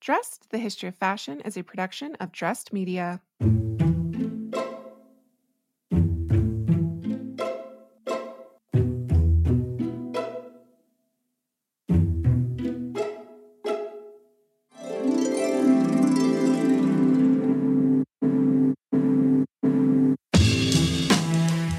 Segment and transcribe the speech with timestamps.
[0.00, 3.20] Dressed, the History of Fashion is a production of Dressed Media.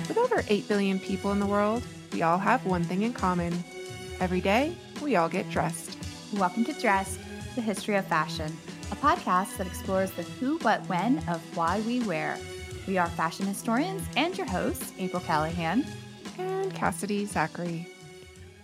[0.08, 1.82] With over 8 billion people in the world,
[2.14, 3.52] we all have one thing in common.
[4.20, 5.98] Every day, we all get dressed.
[6.34, 7.20] Welcome to Dressed,
[7.56, 8.56] the History of Fashion,
[8.92, 12.38] a podcast that explores the who, what, when of why we wear.
[12.88, 15.86] We are fashion historians and your hosts, April Callahan.
[16.38, 17.91] and Cassidy Zachary.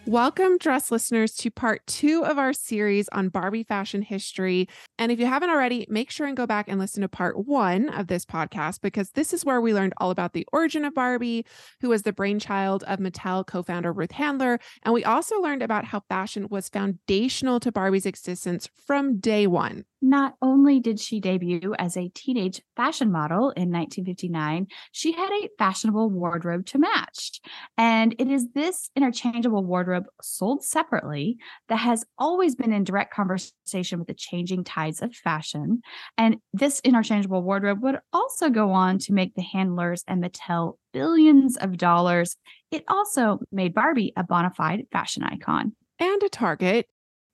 [0.08, 4.70] Welcome, dress listeners, to part two of our series on Barbie fashion history.
[4.98, 7.90] And if you haven't already, make sure and go back and listen to part one
[7.90, 11.46] of this podcast because this is where we learned all about the origin of Barbie,
[11.82, 14.62] who was the brainchild of Mattel co founder Ruth Handler.
[14.84, 19.84] And we also learned about how fashion was foundational to Barbie's existence from day one.
[20.02, 25.50] Not only did she debut as a teenage fashion model in 1959, she had a
[25.58, 27.42] fashionable wardrobe to match.
[27.78, 31.38] And it is this interchangeable wardrobe sold separately
[31.70, 35.82] that has always been in direct conversation with the changing tides of fashion.
[36.18, 41.58] And this interchangeable wardrobe would also go on to make the handlers and Mattel billions
[41.58, 42.38] of dollars.
[42.72, 45.76] It also made Barbie a bona fide fashion icon.
[46.00, 46.88] and a target.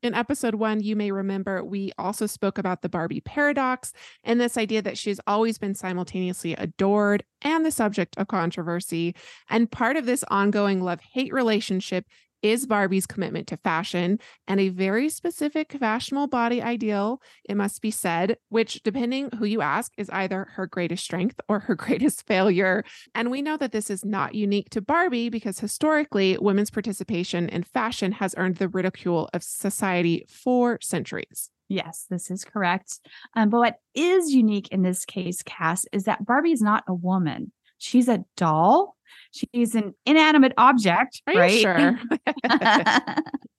[0.04, 3.94] In episode one, you may remember we also spoke about the Barbie paradox
[4.26, 9.16] and this idea that she's always been simultaneously adored and the subject of controversy.
[9.50, 12.06] And part of this ongoing love hate relationship
[12.44, 17.89] is Barbie's commitment to fashion and a very specific fashionable body ideal, it must be
[17.89, 22.83] said, which, depending who you ask, is either her greatest strength or her greatest failure.
[23.16, 27.63] And we know that this is not unique to Barbie because historically, women's participation in
[27.63, 31.50] fashion has earned the ridicule of society for centuries.
[31.69, 33.00] Yes, this is correct.
[33.35, 36.94] Um, but what is unique in this case, Cass, is that Barbie is not a
[36.94, 37.52] woman.
[37.84, 38.95] She's a doll.
[39.31, 41.59] She's an inanimate object, Are right?
[41.59, 42.00] sure?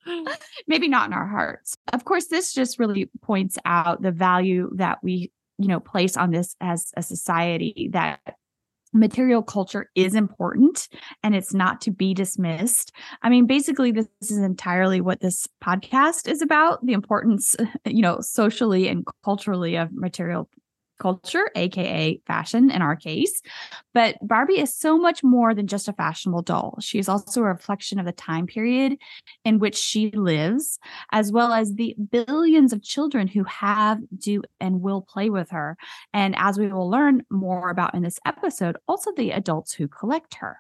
[0.67, 1.77] Maybe not in our hearts.
[1.93, 6.31] Of course, this just really points out the value that we, you know, place on
[6.31, 8.21] this as a society that
[8.95, 10.89] material culture is important
[11.23, 12.93] and it's not to be dismissed.
[13.23, 18.21] I mean, basically, this is entirely what this podcast is about the importance, you know,
[18.21, 20.49] socially and culturally of material
[20.99, 23.43] culture, aka fashion in our case.
[23.93, 26.79] But Barbie is so much more than just a fashionable doll.
[26.81, 28.99] She is also a reflection of the time period
[29.45, 30.79] in which she lives,
[31.13, 35.77] as well as the billions of children who have, do, and will play with her.
[36.13, 40.35] And as we will learn more about in this episode, also the adults who collect
[40.37, 40.59] her.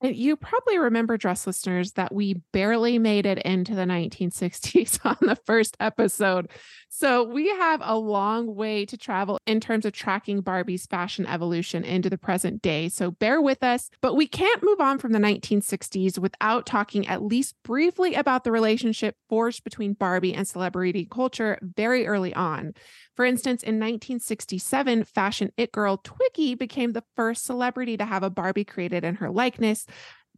[0.00, 5.34] You probably remember, dress listeners, that we barely made it into the 1960s on the
[5.34, 6.50] first episode.
[6.88, 11.84] So we have a long way to travel in terms of tracking Barbie's fashion evolution
[11.84, 12.88] into the present day.
[12.88, 13.90] So bear with us.
[14.00, 18.52] But we can't move on from the 1960s without talking at least briefly about the
[18.52, 22.72] relationship forged between Barbie and celebrity culture very early on.
[23.18, 28.30] For instance, in 1967, fashion it girl Twiggy became the first celebrity to have a
[28.30, 29.86] Barbie created in her likeness.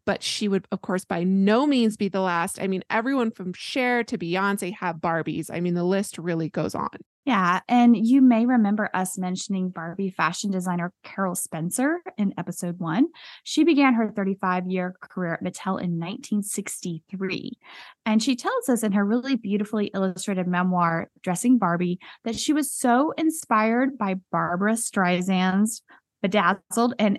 [0.07, 2.61] But she would, of course, by no means be the last.
[2.61, 5.51] I mean, everyone from Cher to Beyonce have Barbies.
[5.53, 6.89] I mean, the list really goes on.
[7.27, 7.61] Yeah.
[7.69, 13.09] And you may remember us mentioning Barbie fashion designer Carol Spencer in episode one.
[13.45, 17.59] She began her 35 year career at Mattel in 1963.
[18.07, 22.73] And she tells us in her really beautifully illustrated memoir, Dressing Barbie, that she was
[22.73, 25.83] so inspired by Barbra Streisand's
[26.23, 27.19] bedazzled and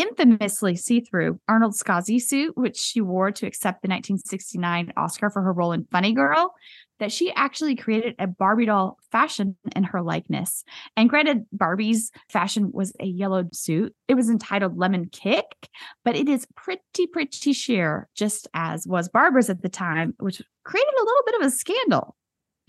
[0.00, 5.52] infamously see-through Arnold Scaasi suit, which she wore to accept the 1969 Oscar for her
[5.52, 6.54] role in Funny Girl,
[6.98, 10.64] that she actually created a Barbie doll fashion in her likeness.
[10.96, 13.94] And granted, Barbie's fashion was a yellowed suit.
[14.06, 15.68] It was entitled Lemon Kick,
[16.04, 20.94] but it is pretty, pretty sheer, just as was Barbra's at the time, which created
[20.94, 22.16] a little bit of a scandal.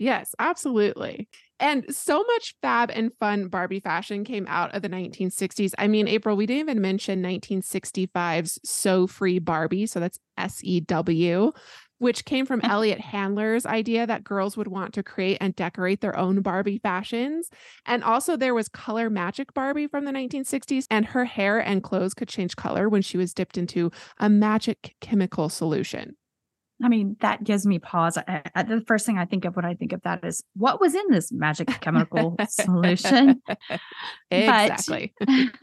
[0.02, 1.28] Yes, absolutely.
[1.60, 5.74] And so much fab and fun Barbie fashion came out of the 1960s.
[5.78, 9.86] I mean, April, we didn't even mention 1965's Sew Free Barbie.
[9.86, 11.52] So that's S E W,
[11.98, 16.18] which came from Elliot Handler's idea that girls would want to create and decorate their
[16.18, 17.48] own Barbie fashions.
[17.86, 22.12] And also, there was Color Magic Barbie from the 1960s, and her hair and clothes
[22.14, 26.16] could change color when she was dipped into a magic chemical solution.
[26.82, 28.18] I mean, that gives me pause.
[28.18, 30.80] I, I, the first thing I think of when I think of that is what
[30.80, 33.40] was in this magic chemical solution.
[34.30, 35.14] exactly.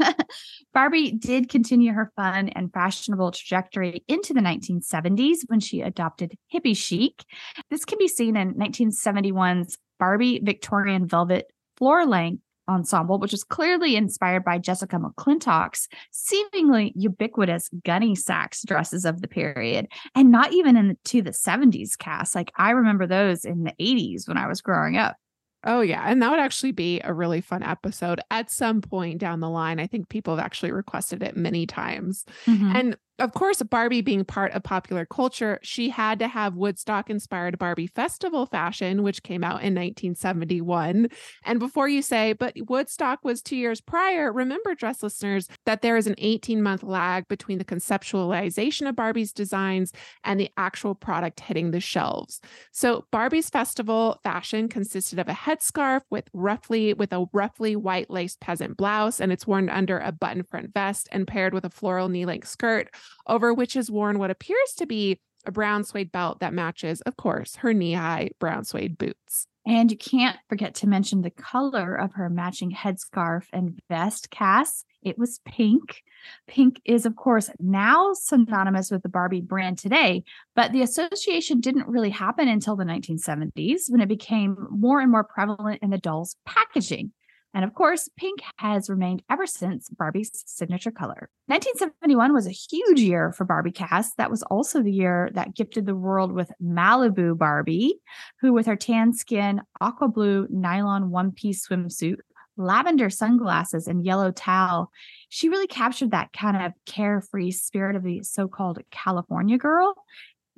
[0.74, 6.78] Barbie did continue her fun and fashionable trajectory into the 1970s when she adopted hippie
[6.78, 7.24] chic.
[7.70, 13.96] This can be seen in 1971's Barbie Victorian velvet floor length ensemble, which was clearly
[13.96, 20.78] inspired by Jessica McClintock's seemingly ubiquitous Gunne Sax dresses of the period, and not even
[20.78, 22.36] into the 70s Cass.
[22.36, 25.18] Like I remember those in the 80s when I was growing up.
[25.66, 26.04] Oh, yeah.
[26.06, 29.80] And that would actually be a really fun episode at some point down the line.
[29.80, 32.24] I think people have actually requested it many times.
[32.46, 32.76] Mm-hmm.
[32.76, 37.60] And of course, Barbie being part of popular culture, she had to have Woodstock inspired
[37.60, 41.10] Barbie festival fashion, which came out in 1971.
[41.44, 45.98] And before you say, but Woodstock was two years prior, remember, dress listeners, that there
[45.98, 49.92] is an 18 month lag between the conceptualization of Barbie's designs
[50.24, 52.40] and the actual product hitting the shelves.
[52.72, 58.38] So Barbie's festival fashion consisted of a headscarf with roughly with a roughly white lace
[58.40, 62.10] peasant blouse, and it's worn under a button front vest and paired with a floral
[62.10, 62.90] knee-length skirt
[63.28, 67.16] over which is worn what appears to be a brown suede belt that matches, of
[67.16, 69.48] course, her knee high brown suede boots.
[69.66, 74.84] And you can't forget to mention the color of her matching headscarf and vest, Cass.
[75.02, 76.04] It was pink.
[76.48, 80.24] Pink is, of course, now synonymous with the Barbie brand today,
[80.56, 85.24] but the association didn't really happen until the 1970s when it became more and more
[85.24, 87.12] prevalent in the doll's packaging.
[87.54, 91.30] And of course, pink has remained ever since Barbie's signature color.
[91.48, 94.14] 1971 was a huge year for Barbie Cass.
[94.16, 97.96] That was also the year that gifted the world with Malibu Barbie,
[98.42, 102.18] who, with her tan skin, aqua blue nylon one piece swimsuit,
[102.56, 104.92] lavender sunglasses, and yellow towel,
[105.30, 109.96] she really captured that kind of carefree spirit of the so called California girl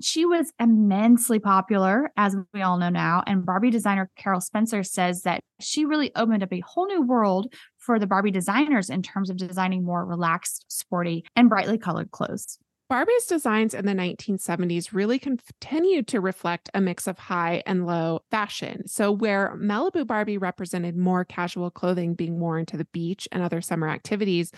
[0.03, 3.23] she was immensely popular, as we all know now.
[3.27, 7.53] And Barbie designer Carol Spencer says that she really opened up a whole new world
[7.77, 12.57] for the Barbie designers in terms of designing more relaxed, sporty, and brightly colored clothes.
[12.91, 18.19] Barbie's designs in the 1970s really continued to reflect a mix of high and low
[18.29, 18.85] fashion.
[18.85, 23.61] So, where Malibu Barbie represented more casual clothing being worn to the beach and other
[23.61, 24.51] summer activities,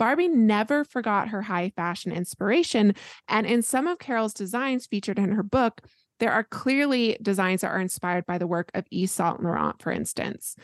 [0.00, 2.94] Barbie never forgot her high fashion inspiration.
[3.28, 5.82] And in some of Carol's designs featured in her book,
[6.20, 9.92] there are clearly designs that are inspired by the work of Yves Saint Laurent, for
[9.92, 10.56] instance.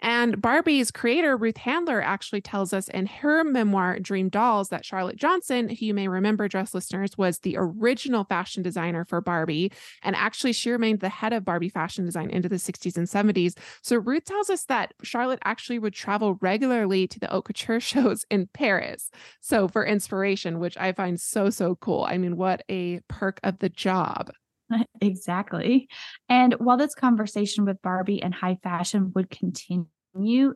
[0.00, 5.16] And Barbie's creator, Ruth Handler, actually tells us in her memoir, Dream Dolls, that Charlotte
[5.16, 9.72] Johnson, who you may remember, dress listeners, was the original fashion designer for Barbie.
[10.02, 13.56] And actually, she remained the head of Barbie fashion design into the 60s and 70s.
[13.82, 18.24] So Ruth tells us that Charlotte actually would travel regularly to the haute couture shows
[18.30, 19.10] in Paris.
[19.40, 22.04] So for inspiration, which I find so, so cool.
[22.08, 24.30] I mean, what a perk of the job.
[25.00, 25.88] exactly.
[26.28, 29.86] And while this conversation with Barbie and high fashion would continue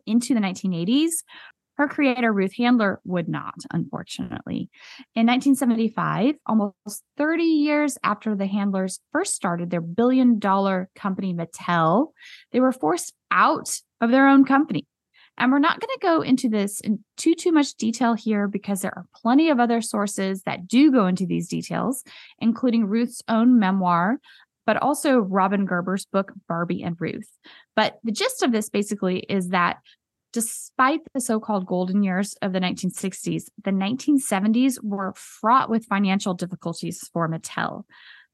[0.06, 1.12] into the 1980s,
[1.80, 4.68] her creator, Ruth Handler, would not, unfortunately.
[5.14, 12.08] In 1975, almost 30 years after the Handlers first started their billion dollar company, Mattel,
[12.52, 14.84] they were forced out of their own company.
[15.40, 18.82] And we're not going to go into this in too too much detail here because
[18.82, 22.04] there are plenty of other sources that do go into these details,
[22.38, 24.18] including Ruth's own memoir,
[24.66, 27.38] but also Robin Gerber's book Barbie and Ruth.
[27.74, 29.78] But the gist of this basically is that
[30.34, 37.08] despite the so-called golden years of the 1960s, the 1970s were fraught with financial difficulties
[37.12, 37.84] for Mattel.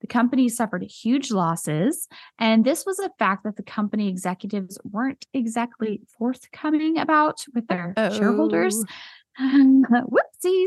[0.01, 2.09] The company suffered huge losses,
[2.39, 7.95] and this was a fact that the company executives weren't exactly forthcoming about with their
[7.97, 8.17] Uh-oh.
[8.17, 8.85] shareholders.
[9.41, 10.67] Whoopsies.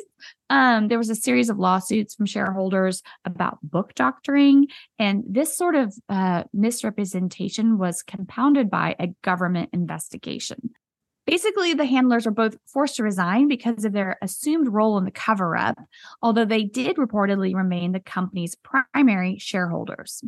[0.50, 4.68] Um, there was a series of lawsuits from shareholders about book doctoring,
[5.00, 10.72] and this sort of uh, misrepresentation was compounded by a government investigation.
[11.29, 15.12] Basically, the handlers were both forced to resign because of their assumed role in the
[15.12, 15.77] cover up,
[16.24, 20.24] although they did reportedly remain the company's primary shareholders.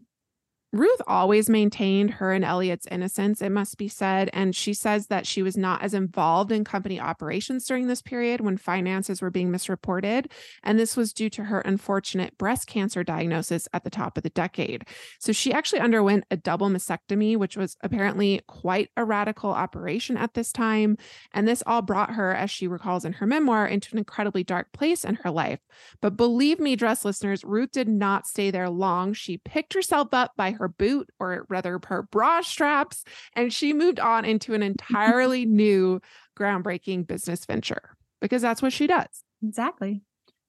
[0.74, 4.30] Ruth always maintained her and Elliot's innocence, it must be said.
[4.32, 8.40] And she says that she was not as involved in company operations during this period
[8.40, 10.32] when finances were being misreported.
[10.64, 14.30] And this was due to her unfortunate breast cancer diagnosis at the top of the
[14.30, 14.86] decade.
[15.20, 20.36] So she actually underwent a double mastectomy, which was apparently quite a radical operation at
[20.36, 20.96] this time.
[21.34, 24.72] And this all brought her, as she recalls in her memoir, into an incredibly dark
[24.72, 25.60] place in her life.
[26.02, 29.12] But believe me, dress listeners, Ruth did not stay there long.
[29.14, 33.04] She picked herself up by boot, or rather her bra straps,
[33.36, 36.02] and she moved on into an entirely new,
[36.38, 39.24] groundbreaking business venture because that's what she does.
[39.44, 40.02] Exactly.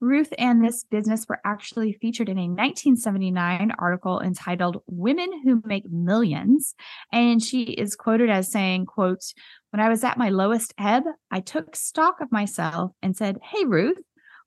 [0.02, 5.88] Ruth and this business were actually featured in a 1979 article entitled Women Who Make
[5.88, 6.74] Millions.
[7.12, 9.22] And she is quoted as saying, quote,
[9.70, 13.64] when I was at my lowest ebb, I took stock of myself and said, Hey,
[13.64, 13.96] Ruth,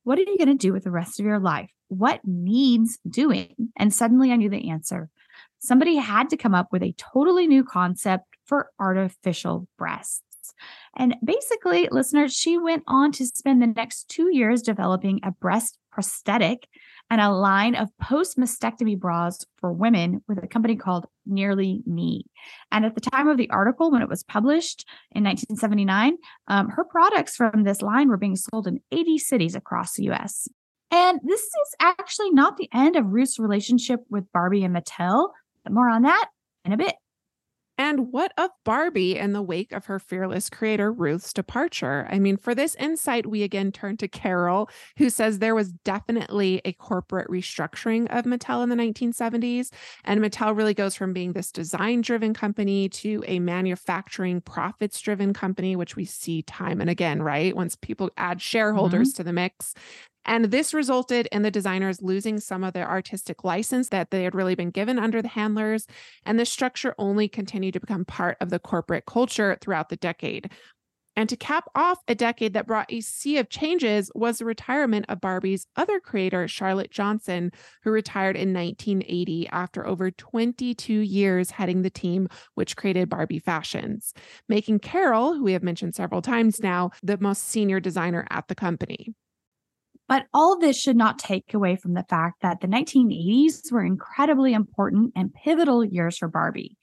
[0.04, 1.72] what are you going to do with the rest of your life?
[1.88, 3.56] What needs doing?
[3.78, 5.10] And suddenly I knew the answer
[5.66, 10.22] Somebody had to come up with a totally new concept for artificial breasts.
[10.96, 15.78] And basically, listeners, she went on to spend the next two years developing a breast
[15.92, 16.68] prosthetic
[17.10, 22.26] and a line of post mastectomy bras for women with a company called Nearly Me.
[22.72, 26.18] And at the time of the article, when it was published in 1979,
[26.48, 30.48] um, her products from this line were being sold in 80 cities across the US.
[30.92, 35.30] And this is actually not the end of Ruth's relationship with Barbie and Mattel.
[35.66, 36.30] But more on that
[36.64, 36.96] in a bit.
[37.78, 42.08] And what of Barbie in the wake of her fearless creator Ruth's departure?
[42.10, 46.62] I mean, for this insight, we again turn to Carol, who says there was definitely
[46.64, 49.74] a corporate restructuring of Mattel in the 1970s.
[50.06, 55.34] And Mattel really goes from being this design driven company to a manufacturing profits driven
[55.34, 57.54] company, which we see time and again, right?
[57.54, 59.18] Once people add shareholders mm-hmm.
[59.18, 59.74] to the mix.
[60.26, 64.36] And this resulted in the designers losing some of their artistic license that they had
[64.36, 65.86] really been given under the handlers.
[66.26, 70.50] And this structure only continued to become part of the corporate culture throughout the decade.
[71.18, 75.06] And to cap off a decade that brought a sea of changes was the retirement
[75.08, 77.52] of Barbie's other creator, Charlotte Johnson,
[77.84, 84.14] who retired in 1980 after over 22 years heading the team which created Barbie Fashions,
[84.50, 88.56] making Carol, who we have mentioned several times now, the most senior designer at the
[88.56, 89.14] company.
[90.08, 93.84] But all of this should not take away from the fact that the 1980s were
[93.84, 96.78] incredibly important and pivotal years for Barbie.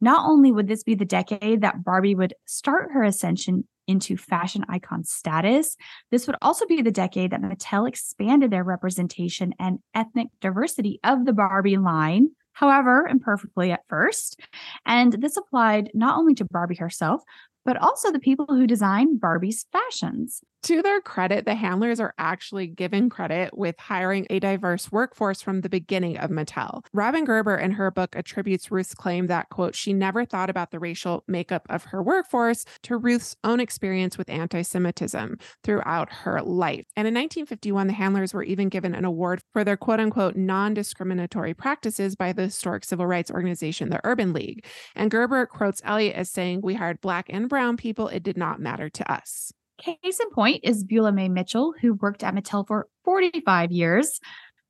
[0.00, 4.64] Not only would this be the decade that Barbie would start her ascension into fashion
[4.68, 5.76] icon status,
[6.10, 11.24] this would also be the decade that Mattel expanded their representation and ethnic diversity of
[11.24, 14.38] the Barbie line, however, imperfectly at first.
[14.84, 17.22] And this applied not only to Barbie herself,
[17.64, 22.66] but also the people who designed Barbie's fashions to their credit, the handlers are actually
[22.66, 26.84] given credit with hiring a diverse workforce from the beginning of Mattel.
[26.92, 30.80] Robin Gerber in her book attributes Ruth's claim that, quote, she never thought about the
[30.80, 36.84] racial makeup of her workforce to Ruth's own experience with anti Semitism throughout her life.
[36.96, 40.74] And in 1951, the handlers were even given an award for their quote unquote non
[40.74, 44.66] discriminatory practices by the historic civil rights organization, the Urban League.
[44.96, 48.08] And Gerber quotes Elliot as saying, We hired black and brown people.
[48.08, 49.52] It did not matter to us.
[49.78, 54.20] Case in point is Beulah Mae Mitchell, who worked at Mattel for 45 years.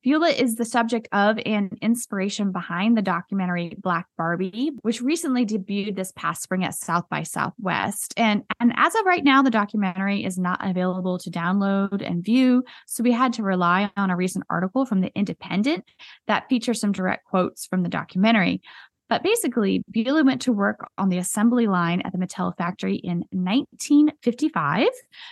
[0.03, 5.95] Beulah is the subject of and inspiration behind the documentary Black Barbie, which recently debuted
[5.97, 8.13] this past spring at South by Southwest.
[8.15, 12.63] And, and as of right now, the documentary is not available to download and view.
[12.85, 15.83] So we had to rely on a recent article from The Independent
[16.27, 18.61] that features some direct quotes from the documentary.
[19.09, 23.23] But basically, Beulah went to work on the assembly line at the Mattel factory in
[23.31, 24.87] 1955,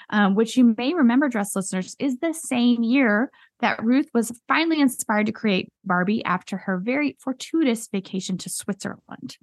[0.10, 4.80] um, which you may remember, dress listeners, is the same year that Ruth was finally
[4.80, 9.38] inspired to create Barbie after her very fortuitous vacation to Switzerland.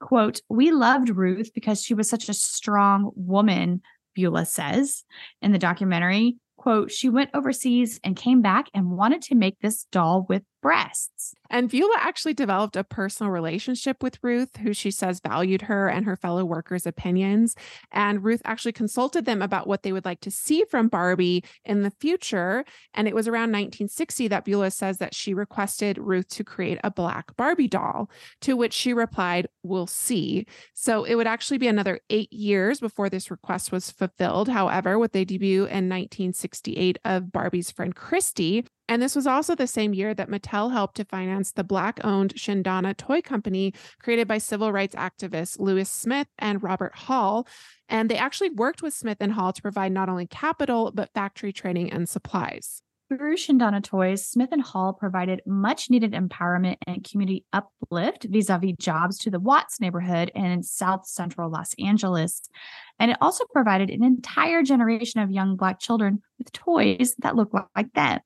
[0.00, 3.82] Quote, We loved Ruth because she was such a strong woman,
[4.14, 5.04] Beulah says
[5.42, 6.36] in the documentary.
[6.56, 11.34] Quote, she went overseas and came back and wanted to make this doll with breasts.
[11.50, 16.06] And Beulah actually developed a personal relationship with Ruth, who she says valued her and
[16.06, 17.54] her fellow workers' opinions.
[17.92, 21.82] And Ruth actually consulted them about what they would like to see from Barbie in
[21.82, 22.64] the future.
[22.94, 26.90] And it was around 1960 that Beulah says that she requested Ruth to create a
[26.90, 28.08] black Barbie doll,
[28.40, 30.46] to which she replied, We'll see.
[30.72, 34.48] So it would actually be another eight years before this request was fulfilled.
[34.48, 39.66] However, with the debut in 1968 of Barbie's friend Christy, and this was also the
[39.66, 44.38] same year that Mattel helped to finance the Black owned Shindana toy company created by
[44.38, 47.46] civil rights activists Louis Smith and Robert Hall.
[47.88, 51.52] And they actually worked with Smith and Hall to provide not only capital, but factory
[51.52, 52.82] training and supplies.
[53.10, 58.58] Through Shindana Toys, Smith and Hall provided much needed empowerment and community uplift vis a
[58.58, 62.48] vis jobs to the Watts neighborhood in South Central Los Angeles.
[62.98, 67.54] And it also provided an entire generation of young Black children with toys that looked
[67.76, 68.20] like them.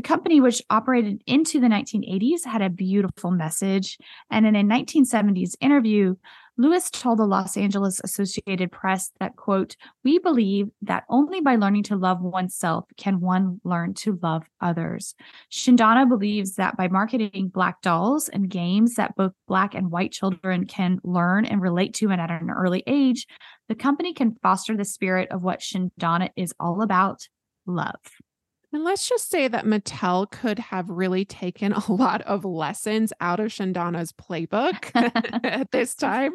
[0.00, 3.98] The company, which operated into the 1980s, had a beautiful message.
[4.30, 6.14] And in a 1970s interview,
[6.56, 11.82] Lewis told the Los Angeles Associated Press that, quote, we believe that only by learning
[11.82, 15.14] to love oneself can one learn to love others.
[15.52, 20.64] Shindana believes that by marketing Black dolls and games that both Black and white children
[20.64, 23.26] can learn and relate to and at an early age,
[23.68, 27.28] the company can foster the spirit of what Shindana is all about
[27.66, 28.00] love.
[28.72, 33.40] And let's just say that Mattel could have really taken a lot of lessons out
[33.40, 34.90] of Shindana's playbook
[35.44, 36.32] at this time.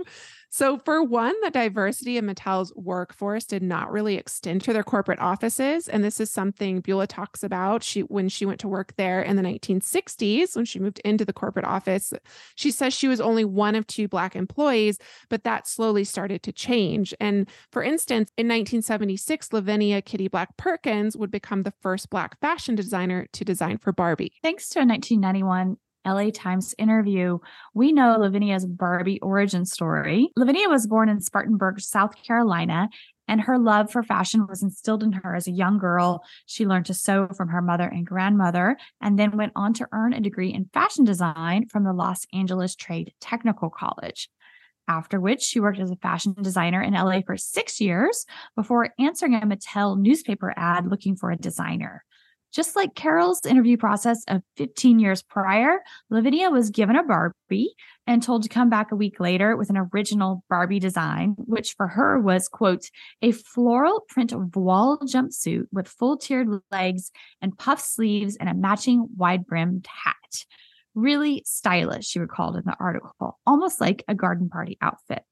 [0.57, 5.19] So, for one, the diversity in Mattel's workforce did not really extend to their corporate
[5.19, 5.89] offices.
[5.89, 7.83] And this is something Beulah talks about.
[7.83, 11.33] She when she went to work there in the 1960s, when she moved into the
[11.33, 12.13] corporate office,
[12.55, 14.97] she says she was only one of two black employees,
[15.27, 17.13] but that slowly started to change.
[17.19, 22.75] And for instance, in 1976, Lavinia Kitty Black Perkins would become the first black fashion
[22.75, 24.31] designer to design for Barbie.
[24.41, 27.39] Thanks to a 1991 LA Times interview,
[27.73, 30.29] we know Lavinia's Barbie origin story.
[30.35, 32.89] Lavinia was born in Spartanburg, South Carolina,
[33.27, 36.23] and her love for fashion was instilled in her as a young girl.
[36.45, 40.13] She learned to sew from her mother and grandmother, and then went on to earn
[40.13, 44.29] a degree in fashion design from the Los Angeles Trade Technical College.
[44.87, 49.33] After which, she worked as a fashion designer in LA for six years before answering
[49.33, 52.05] a Mattel newspaper ad looking for a designer.
[52.55, 57.75] Just like Carol's interview process of 15 years prior, Lavinia was given a Barbie
[58.07, 61.89] and told to come back a week later with an original Barbie design, which for
[61.89, 62.85] her was, quote,
[63.21, 69.09] a floral print voile jumpsuit with full tiered legs and puff sleeves and a matching
[69.17, 70.45] wide brimmed hat.
[70.93, 75.23] Really stylish, she recalled in the article, almost like a garden party outfit.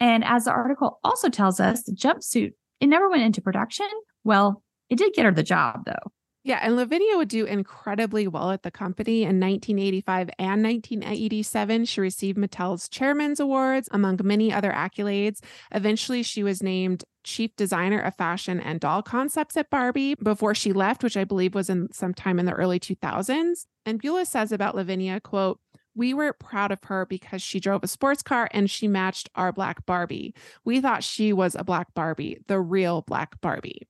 [0.00, 3.88] And as the article also tells us, the jumpsuit, it never went into production.
[4.22, 6.12] Well, it did get her the job, though.
[6.44, 9.22] Yeah, and Lavinia would do incredibly well at the company.
[9.22, 15.38] In 1985 and 1987, she received Mattel's Chairman's Awards, among many other accolades.
[15.70, 20.72] Eventually, she was named chief designer of fashion and doll concepts at Barbie before she
[20.72, 23.66] left, which I believe was in sometime in the early 2000s.
[23.86, 25.60] And Beulah says about Lavinia, quote,
[25.94, 29.52] we were proud of her because she drove a sports car and she matched our
[29.52, 30.34] black Barbie.
[30.64, 33.86] We thought she was a black Barbie, the real black Barbie.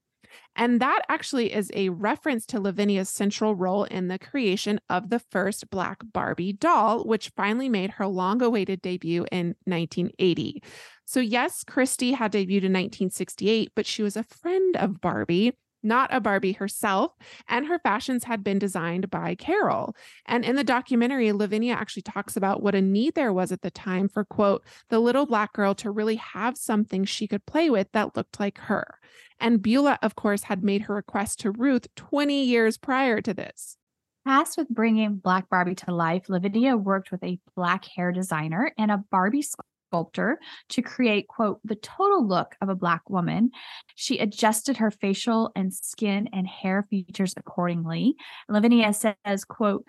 [0.56, 5.18] And that actually is a reference to Lavinia's central role in the creation of the
[5.18, 10.62] first Black Barbie doll, which finally made her long awaited debut in 1980.
[11.04, 16.12] So, yes, Christy had debuted in 1968, but she was a friend of Barbie not
[16.14, 17.12] a Barbie herself,
[17.48, 19.94] and her fashions had been designed by Carol.
[20.26, 23.70] And in the documentary, Lavinia actually talks about what a need there was at the
[23.70, 27.90] time for, quote, the little black girl to really have something she could play with
[27.92, 28.98] that looked like her.
[29.40, 33.76] And Beulah, of course, had made her request to Ruth 20 years prior to this.
[34.26, 38.92] Tasked with bringing Black Barbie to life, Lavinia worked with a black hair designer and
[38.92, 39.42] a Barbie
[39.92, 40.38] sculptor
[40.70, 43.50] to create, quote, the total look of a Black woman.
[43.94, 48.14] She adjusted her facial and skin and hair features accordingly.
[48.48, 49.84] Lavinia says, quote,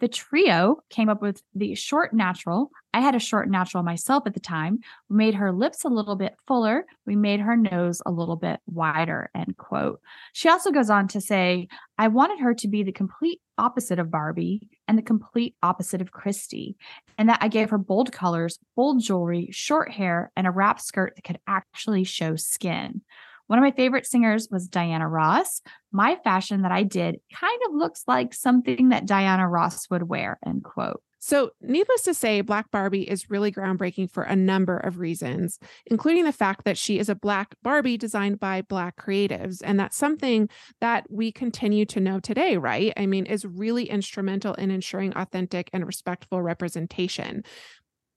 [0.00, 2.72] the trio came up with the short natural.
[2.92, 4.80] I had a short natural myself at the time.
[5.08, 6.86] We made her lips a little bit fuller.
[7.06, 9.30] We made her nose a little bit wider.
[9.32, 10.00] End quote.
[10.32, 14.10] She also goes on to say, I wanted her to be the complete opposite of
[14.10, 16.76] Barbie and the complete opposite of Christy.
[17.18, 21.14] And that I gave her bold colors, bold jewelry, short hair, and a wrap skirt
[21.16, 23.02] that could actually show skin.
[23.46, 25.60] One of my favorite singers was Diana Ross.
[25.90, 30.38] My fashion that I did kind of looks like something that Diana Ross would wear,
[30.44, 31.02] end quote.
[31.24, 36.24] So, needless to say, Black Barbie is really groundbreaking for a number of reasons, including
[36.24, 39.62] the fact that she is a Black Barbie designed by Black creatives.
[39.64, 40.48] And that's something
[40.80, 42.92] that we continue to know today, right?
[42.96, 47.44] I mean, is really instrumental in ensuring authentic and respectful representation.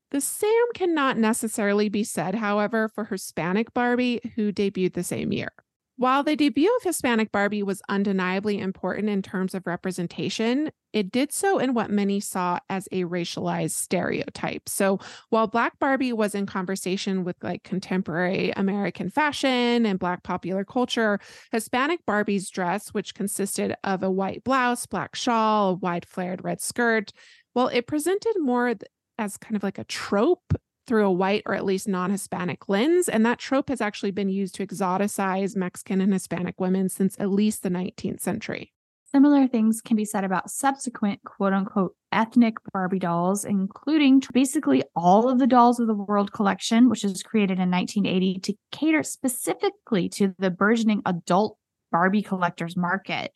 [0.10, 5.52] The same cannot necessarily be said, however, for Hispanic Barbie, who debuted the same year.
[5.98, 11.32] While the debut of Hispanic Barbie was undeniably important in terms of representation, it did
[11.32, 14.68] so in what many saw as a racialized stereotype.
[14.68, 20.66] So while Black Barbie was in conversation with like contemporary American fashion and Black popular
[20.66, 21.18] culture,
[21.54, 26.60] Hispanic Barbie's dress, which consisted of a white blouse, black shawl, a wide flared red
[26.60, 27.14] skirt,
[27.54, 28.74] well, it presented more
[29.18, 30.54] as kind of like a trope
[30.88, 33.10] through a white or at least non Hispanic lens.
[33.10, 37.30] And that trope has actually been used to exoticize Mexican and Hispanic women since at
[37.30, 38.72] least the 19th century.
[39.12, 45.30] Similar things can be said about subsequent quote unquote ethnic Barbie dolls, including basically all
[45.30, 50.10] of the Dolls of the World collection, which was created in 1980 to cater specifically
[50.10, 51.58] to the burgeoning adult
[51.92, 53.32] Barbie collectors market.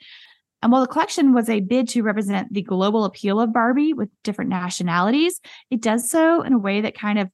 [0.62, 4.10] And while the collection was a bid to represent the global appeal of Barbie with
[4.24, 5.40] different nationalities,
[5.72, 7.30] it does so in a way that kind of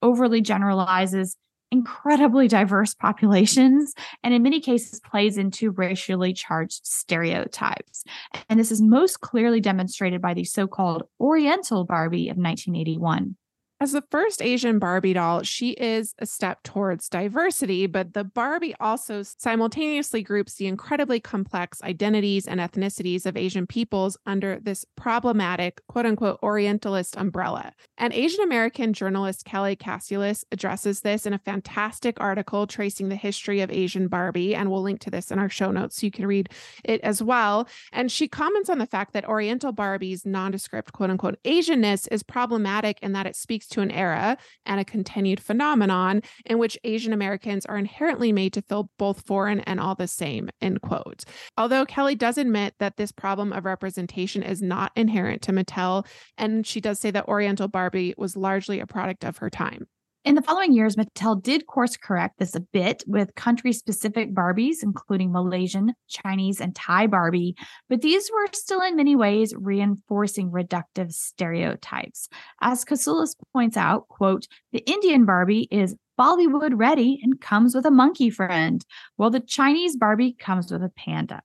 [0.00, 1.36] overly generalizes
[1.70, 8.04] incredibly diverse populations and in many cases plays into racially charged stereotypes.
[8.48, 13.36] And this is most clearly demonstrated by the so called Oriental Barbie of 1981.
[13.80, 18.74] As the first Asian Barbie doll, she is a step towards diversity, but the Barbie
[18.80, 25.80] also simultaneously groups the incredibly complex identities and ethnicities of Asian peoples under this problematic,
[25.86, 27.72] quote unquote, Orientalist umbrella.
[27.96, 33.60] And Asian American journalist Kelly Kasulis addresses this in a fantastic article tracing the history
[33.60, 34.56] of Asian Barbie.
[34.56, 36.48] And we'll link to this in our show notes so you can read
[36.82, 37.68] it as well.
[37.92, 42.98] And she comments on the fact that Oriental Barbie's nondescript, quote unquote, Asianness is problematic
[43.02, 47.66] in that it speaks to an era and a continued phenomenon in which Asian Americans
[47.66, 51.24] are inherently made to feel both foreign and all the same, end quote.
[51.56, 56.66] Although Kelly does admit that this problem of representation is not inherent to Mattel, and
[56.66, 59.86] she does say that Oriental Barbie was largely a product of her time.
[60.28, 64.82] In the following years, Mattel did course correct this a bit with country specific Barbies,
[64.82, 67.56] including Malaysian, Chinese, and Thai Barbie,
[67.88, 72.28] but these were still in many ways reinforcing reductive stereotypes.
[72.60, 77.90] As Kasulis points out, quote, the Indian Barbie is Bollywood ready and comes with a
[77.90, 78.84] monkey friend,
[79.16, 81.40] while the Chinese Barbie comes with a panda.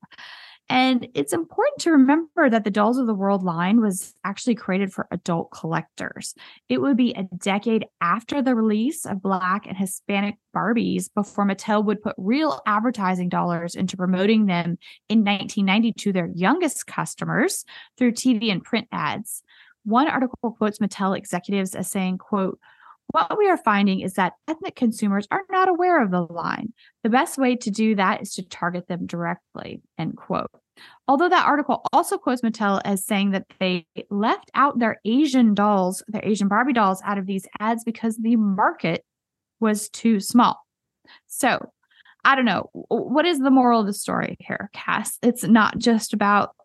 [0.70, 4.94] And it's important to remember that the Dolls of the World line was actually created
[4.94, 6.34] for adult collectors.
[6.70, 11.84] It would be a decade after the release of Black and Hispanic Barbies before Mattel
[11.86, 14.78] would put real advertising dollars into promoting them
[15.10, 17.66] in 1990 to their youngest customers
[17.98, 19.44] through TV and print ads.
[19.84, 22.58] One article quotes Mattel executives as saying, quote,
[23.14, 26.74] what we are finding is that ethnic consumers are not aware of the line.
[27.04, 30.50] The best way to do that is to target them directly, end quote.
[31.08, 36.04] Although that article also quotes Mattel as saying that they left out their Asian dolls,
[36.08, 39.06] their Asian Barbie dolls out of these ads because the market
[39.60, 40.60] was too small.
[41.28, 41.72] So
[42.26, 42.72] I don't know.
[42.74, 45.20] What is the moral of the story here, Cass?
[45.22, 46.56] It's not just about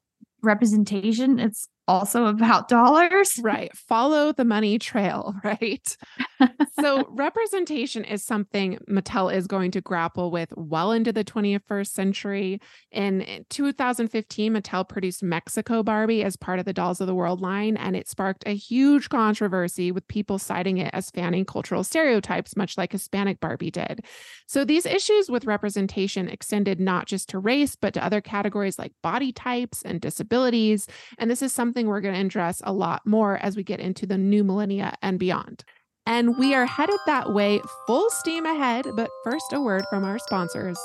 [0.43, 3.41] representation, it's also about dollars.
[3.43, 3.75] Right.
[3.77, 5.97] Follow the money trail, right?
[6.81, 12.61] so, representation is something Mattel is going to grapple with well into the 21st century.
[12.93, 17.77] In 2015, Mattel produced Mexico Barbie as part of the Dolls of the World line,
[17.77, 22.77] and it sparked a huge controversy with people citing it as fanning cultural stereotypes, much
[22.77, 24.05] like Hispanic Barbie did.
[24.47, 28.93] So, these issues with representation extended not just to race, but to other categories like
[29.03, 30.87] body types and disabilities.
[31.19, 34.05] And this is something we're going to address a lot more as we get into
[34.05, 35.65] the new millennia and beyond.
[36.07, 38.87] And we are headed that way full steam ahead.
[38.97, 40.79] But first, a word from our sponsors.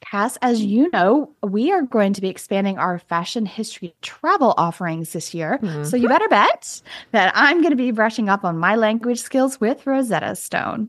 [0.00, 5.12] Cass, as you know, we are going to be expanding our fashion history travel offerings
[5.12, 5.58] this year.
[5.60, 5.84] Mm-hmm.
[5.84, 9.60] So you better bet that I'm going to be brushing up on my language skills
[9.60, 10.88] with Rosetta Stone.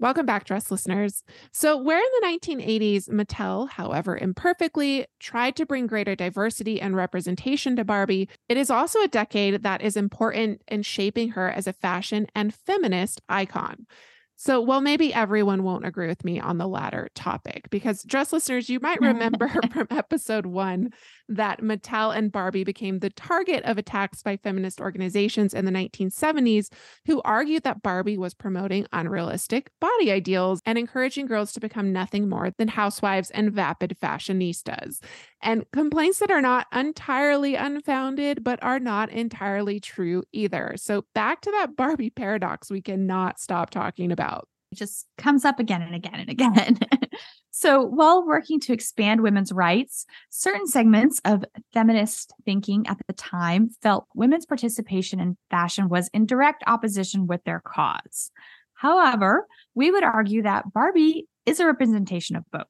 [0.00, 1.22] Welcome back, dress listeners.
[1.52, 7.76] So, where in the 1980s, Mattel, however imperfectly, tried to bring greater diversity and representation
[7.76, 11.74] to Barbie, it is also a decade that is important in shaping her as a
[11.74, 13.86] fashion and feminist icon.
[14.42, 18.70] So, well, maybe everyone won't agree with me on the latter topic because, dress listeners,
[18.70, 20.94] you might remember from episode one
[21.28, 26.72] that Mattel and Barbie became the target of attacks by feminist organizations in the 1970s
[27.04, 32.26] who argued that Barbie was promoting unrealistic body ideals and encouraging girls to become nothing
[32.26, 35.00] more than housewives and vapid fashionistas.
[35.42, 40.74] And complaints that are not entirely unfounded, but are not entirely true either.
[40.76, 44.48] So, back to that Barbie paradox we cannot stop talking about.
[44.70, 46.78] It just comes up again and again and again.
[47.50, 53.70] so, while working to expand women's rights, certain segments of feminist thinking at the time
[53.82, 58.30] felt women's participation in fashion was in direct opposition with their cause.
[58.74, 62.66] However, we would argue that Barbie is a representation of both.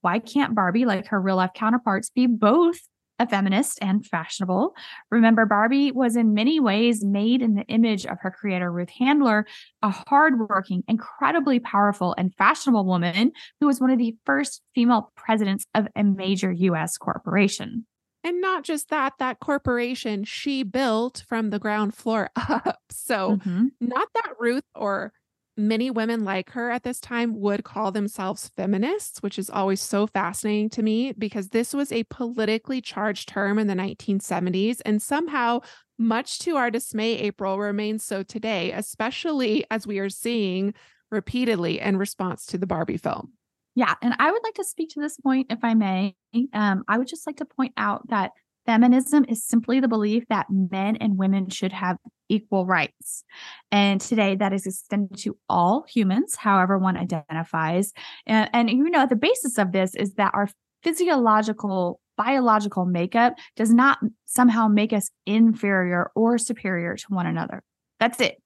[0.00, 2.78] Why can't Barbie, like her real life counterparts, be both
[3.18, 4.74] a feminist and fashionable.
[5.10, 9.46] Remember, Barbie was in many ways made in the image of her creator, Ruth Handler,
[9.82, 15.66] a hardworking, incredibly powerful, and fashionable woman who was one of the first female presidents
[15.74, 17.86] of a major US corporation.
[18.24, 22.80] And not just that, that corporation she built from the ground floor up.
[22.90, 23.66] So, mm-hmm.
[23.80, 25.12] not that Ruth or
[25.56, 30.06] many women like her at this time would call themselves feminists, which is always so
[30.06, 34.80] fascinating to me because this was a politically charged term in the 1970s.
[34.84, 35.60] And somehow,
[35.98, 40.74] much to our dismay, April remains so today, especially as we are seeing
[41.10, 43.32] repeatedly in response to the Barbie film.
[43.74, 43.94] Yeah.
[44.02, 46.14] And I would like to speak to this point, if I may.
[46.52, 48.32] Um, I would just like to point out that
[48.66, 51.96] Feminism is simply the belief that men and women should have
[52.28, 53.24] equal rights.
[53.70, 57.92] And today that is extended to all humans, however one identifies.
[58.26, 60.48] And, and you know, the basis of this is that our
[60.82, 67.62] physiological, biological makeup does not somehow make us inferior or superior to one another.
[67.98, 68.40] That's it.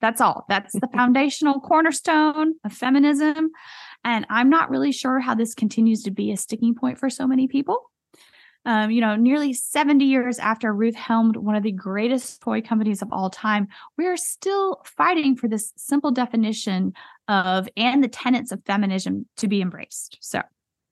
[0.00, 0.44] That's all.
[0.48, 3.50] That's the foundational cornerstone of feminism.
[4.04, 7.26] And I'm not really sure how this continues to be a sticking point for so
[7.26, 7.90] many people
[8.66, 13.00] um, you know, nearly 70 years after Ruth helmed one of the greatest toy companies
[13.00, 16.92] of all time, we are still fighting for this simple definition
[17.28, 20.18] of and the tenets of feminism to be embraced.
[20.20, 20.42] So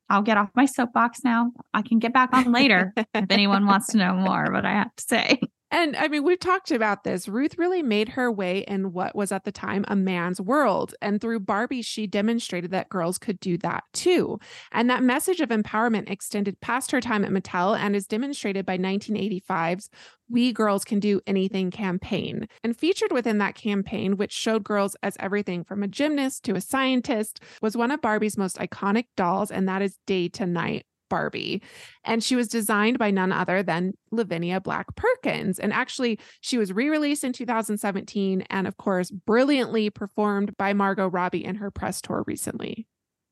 [0.09, 1.51] I'll get off my soapbox now.
[1.73, 4.95] I can get back on later if anyone wants to know more, but I have
[4.95, 5.41] to say.
[5.75, 7.27] And I mean, we've talked about this.
[7.27, 10.95] Ruth really made her way in what was at the time a man's world.
[11.03, 14.39] And through Barbie, she demonstrated that girls could do that too.
[14.71, 18.79] And that message of empowerment extended past her time at Mattel and is demonstrated by
[18.79, 19.91] 1985's
[20.29, 22.47] We Girls Can Do Anything campaign.
[22.63, 26.61] And featured within that campaign, which showed girls as everything from a gymnast to a
[26.61, 31.63] scientist, was one of Barbie's most iconic dolls, and that is Day to Night Barbie.
[32.05, 35.59] And she was designed by none other than Lavinia Black Perkins.
[35.59, 41.09] And actually, she was re released in 2017 and, of course, brilliantly performed by Margot
[41.09, 42.87] Robbie in her press tour recently.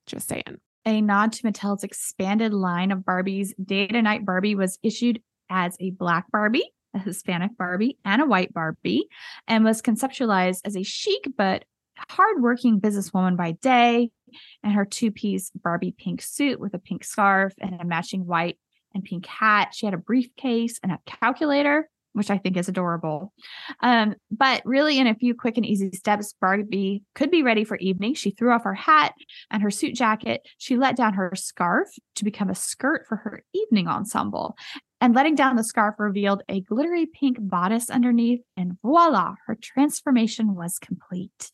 [0.05, 0.59] Just saying.
[0.85, 5.77] A nod to Mattel's expanded line of Barbies, Day to Night Barbie was issued as
[5.79, 9.07] a Black Barbie, a Hispanic Barbie, and a white Barbie,
[9.47, 11.63] and was conceptualized as a chic but
[12.09, 14.11] hardworking businesswoman by day
[14.63, 18.57] and her two piece Barbie pink suit with a pink scarf and a matching white
[18.93, 19.73] and pink hat.
[19.73, 23.33] She had a briefcase and a calculator, which I think is adorable.
[23.81, 27.77] Um, but really, in a few quick and easy steps, Barbie could be ready for
[27.77, 28.13] evening.
[28.13, 29.13] She threw off her hat
[29.49, 30.41] and her suit jacket.
[30.57, 34.55] She let down her scarf to become a skirt for her evening ensemble
[35.03, 40.55] and letting down the scarf revealed a glittery pink bodice underneath, and voila, her transformation
[40.55, 41.51] was complete.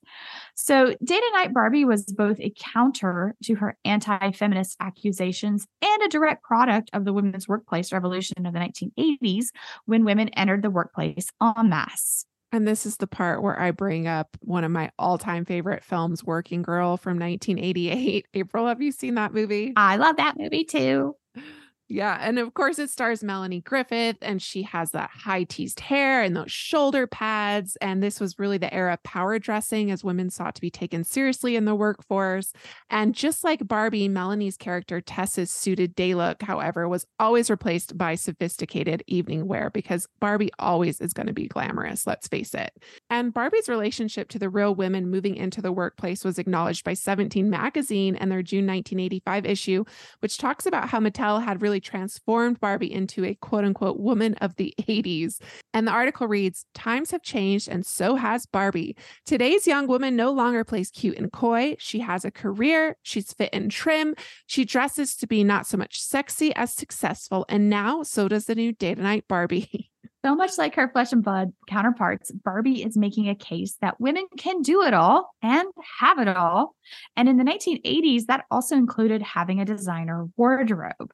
[0.53, 6.03] So, Day to Night Barbie was both a counter to her anti feminist accusations and
[6.03, 9.47] a direct product of the women's workplace revolution of the 1980s
[9.85, 12.27] when women entered the workplace en masse.
[12.51, 15.83] And this is the part where I bring up one of my all time favorite
[15.83, 18.27] films, Working Girl from 1988.
[18.35, 19.73] April, have you seen that movie?
[19.75, 21.15] I love that movie too.
[21.91, 22.19] Yeah.
[22.21, 26.35] And of course, it stars Melanie Griffith, and she has that high teased hair and
[26.35, 27.77] those shoulder pads.
[27.81, 31.03] And this was really the era of power dressing as women sought to be taken
[31.03, 32.53] seriously in the workforce.
[32.91, 38.13] And just like Barbie, Melanie's character, Tess's suited day look, however, was always replaced by
[38.13, 42.71] sophisticated evening wear because Barbie always is going to be glamorous, let's face it.
[43.09, 47.49] And Barbie's relationship to the real women moving into the workplace was acknowledged by 17
[47.49, 49.85] magazine and their June 1985 issue,
[50.19, 54.55] which talks about how Mattel had really transformed Barbie into a quote unquote woman of
[54.55, 55.39] the 80s.
[55.73, 58.95] And the article reads Times have changed, and so has Barbie.
[59.25, 61.75] Today's young woman no longer plays cute and coy.
[61.79, 64.15] She has a career, she's fit and trim.
[64.47, 67.45] She dresses to be not so much sexy as successful.
[67.49, 69.91] And now, so does the new Day to Night Barbie.
[70.25, 74.25] So much like her flesh and blood counterparts, Barbie is making a case that women
[74.37, 75.65] can do it all and
[75.99, 76.75] have it all.
[77.15, 81.13] And in the 1980s, that also included having a designer wardrobe.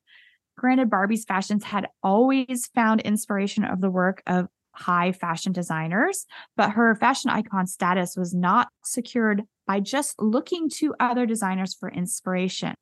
[0.58, 6.72] Granted, Barbie's fashions had always found inspiration of the work of high fashion designers, but
[6.72, 12.76] her fashion icon status was not secured by just looking to other designers for inspiration.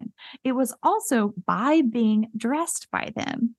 [0.43, 3.55] It was also by being dressed by them.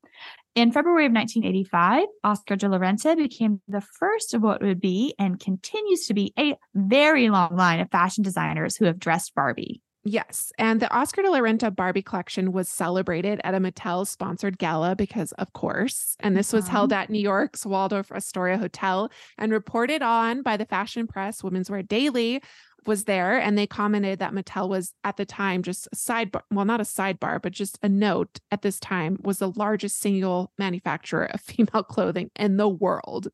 [0.55, 5.15] In February of 1985, Oscar de la Renta became the first of what would be
[5.19, 9.81] and continues to be a very long line of fashion designers who have dressed Barbie.
[10.07, 10.53] Yes.
[10.59, 14.95] And the Oscar de la Renta Barbie collection was celebrated at a Mattel sponsored gala
[14.95, 17.03] because, of course, and this was held uh-huh.
[17.03, 21.83] at New York's Waldorf Astoria Hotel and reported on by the fashion press, Women's Wear
[21.83, 22.43] Daily.
[22.87, 26.67] was there and they commented that Mattel was at the time just a sidebar, well,
[26.67, 31.25] not a sidebar, but just a note at this time was the largest single manufacturer
[31.33, 33.29] of female clothing in the world,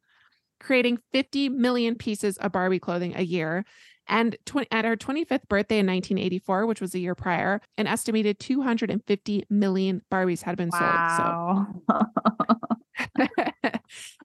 [0.60, 3.64] creating 50 million pieces of Barbie clothing a year.
[4.06, 8.40] And tw- at her 25th birthday in 1984, which was a year prior, an estimated
[8.40, 11.66] 250 million Barbies had been wow.
[11.86, 12.02] sold.
[13.08, 13.70] So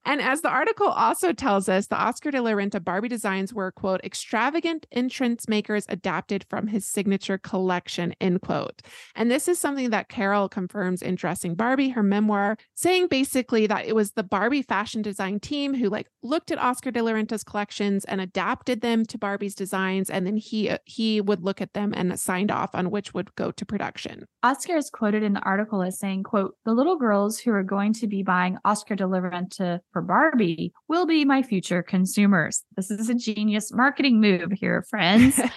[0.05, 3.71] and as the article also tells us, the Oscar de la Renta Barbie designs were,
[3.71, 8.81] quote, extravagant entrance makers adapted from his signature collection, end quote.
[9.15, 13.85] And this is something that Carol confirms in Dressing Barbie, her memoir, saying basically that
[13.85, 17.43] it was the Barbie fashion design team who like looked at Oscar de la Renta's
[17.43, 20.09] collections and adapted them to Barbie's designs.
[20.09, 23.33] And then he uh, he would look at them and signed off on which would
[23.35, 24.25] go to production.
[24.43, 27.93] Oscar is quoted in the article as saying, quote, the little girls who are going
[27.93, 32.63] to be buying Oscar de la Renta for Barbie will be my future consumers.
[32.75, 35.39] This is a genius marketing move here, friends.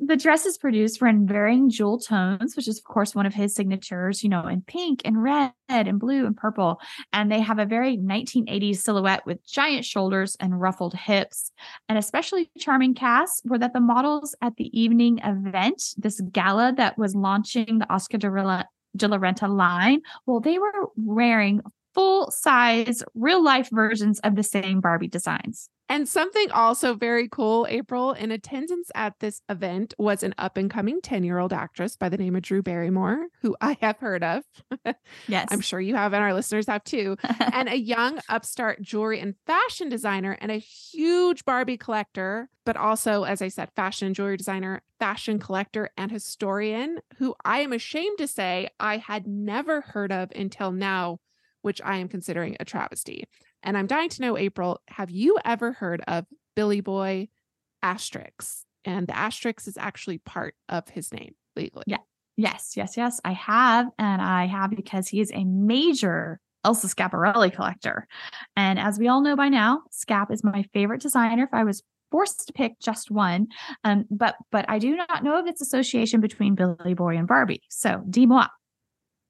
[0.00, 3.54] the dresses produced were in varying jewel tones, which is, of course, one of his
[3.54, 6.80] signatures, you know, in pink and red and blue and purple.
[7.12, 11.52] And they have a very 1980s silhouette with giant shoulders and ruffled hips.
[11.88, 16.98] An especially charming cast were that the models at the evening event, this gala that
[16.98, 21.60] was launching the Oscar de La Renta line, well, they were wearing
[21.94, 25.68] full size, real life versions of the same Barbie designs.
[25.88, 30.70] And something also very cool, April, in attendance at this event was an up and
[30.70, 34.22] coming 10 year old actress by the name of Drew Barrymore, who I have heard
[34.22, 34.44] of.
[35.28, 35.48] Yes.
[35.50, 37.16] I'm sure you have, and our listeners have too.
[37.52, 43.24] and a young upstart jewelry and fashion designer, and a huge Barbie collector, but also,
[43.24, 48.18] as I said, fashion and jewelry designer, fashion collector, and historian, who I am ashamed
[48.18, 51.18] to say I had never heard of until now
[51.64, 53.24] which I am considering a travesty.
[53.62, 57.28] And I'm dying to know, April, have you ever heard of Billy Boy
[57.82, 58.66] asterisk?
[58.84, 61.84] And the asterisk is actually part of his name legally.
[61.86, 61.96] Yeah.
[62.36, 63.18] Yes, yes, yes.
[63.24, 63.86] I have.
[63.98, 68.06] And I have because he is a major Elsa Schiaparelli collector.
[68.56, 71.44] And as we all know by now, Scap is my favorite designer.
[71.44, 73.48] If I was forced to pick just one,
[73.84, 77.62] um, but but I do not know of its association between Billy Boy and Barbie.
[77.70, 78.48] So, dis-moi.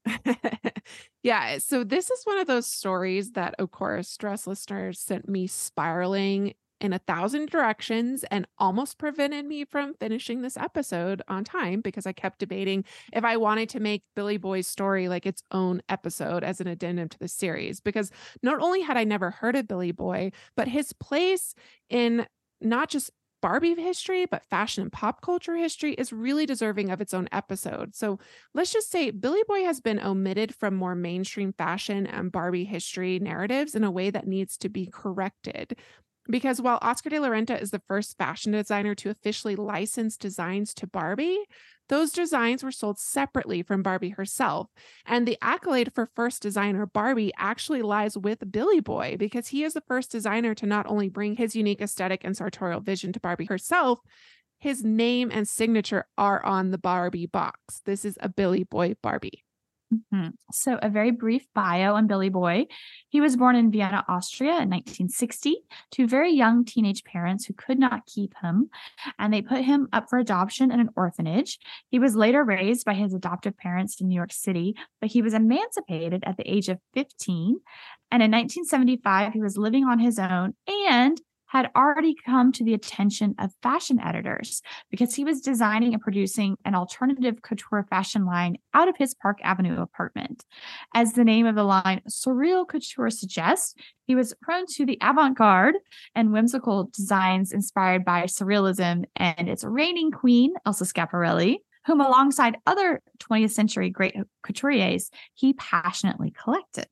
[1.23, 1.57] yeah.
[1.57, 6.53] So this is one of those stories that, of course, dress listeners sent me spiraling
[6.81, 12.05] in a thousand directions and almost prevented me from finishing this episode on time because
[12.05, 16.43] I kept debating if I wanted to make Billy Boy's story like its own episode
[16.43, 17.79] as an addendum to the series.
[17.79, 18.11] Because
[18.43, 21.55] not only had I never heard of Billy Boy, but his place
[21.89, 22.27] in
[22.61, 23.11] not just
[23.45, 27.93] Barbie history, but fashion and pop culture history is really deserving of its own episode.
[27.93, 28.17] So
[28.55, 33.19] let's just say Billy Boy has been omitted from more mainstream fashion and Barbie history
[33.19, 35.77] narratives in a way that needs to be corrected.
[36.27, 40.73] Because while Oscar de la Renta is the first fashion designer to officially license designs
[40.73, 41.37] to Barbie,
[41.87, 44.69] those designs were sold separately from Barbie herself.
[45.05, 49.73] And the accolade for first designer Barbie actually lies with Billy Boy because he is
[49.73, 53.45] the first designer to not only bring his unique aesthetic and sartorial vision to Barbie
[53.45, 53.99] herself,
[54.59, 57.81] his name and signature are on the Barbie box.
[57.85, 59.44] This is a Billy Boy Barbie.
[59.93, 60.29] Mm-hmm.
[60.51, 62.65] So, a very brief bio on Billy Boy.
[63.09, 65.57] He was born in Vienna, Austria in 1960
[65.91, 68.69] to very young teenage parents who could not keep him,
[69.19, 71.59] and they put him up for adoption in an orphanage.
[71.89, 75.33] He was later raised by his adoptive parents in New York City, but he was
[75.33, 77.59] emancipated at the age of 15.
[78.11, 82.73] And in 1975, he was living on his own and had already come to the
[82.73, 88.57] attention of fashion editors because he was designing and producing an alternative couture fashion line
[88.73, 90.43] out of his Park Avenue apartment.
[90.93, 95.37] As the name of the line, Surreal Couture, suggests, he was prone to the avant
[95.37, 95.75] garde
[96.13, 101.57] and whimsical designs inspired by surrealism and its reigning queen, Elsa Schiaparelli.
[101.85, 106.87] Whom, alongside other 20th century great couturiers, he passionately collected.